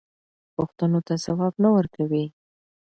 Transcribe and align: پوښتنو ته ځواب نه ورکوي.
پوښتنو 0.55 0.99
ته 1.07 1.13
ځواب 1.25 1.53
نه 1.63 1.69
ورکوي. 1.75 2.25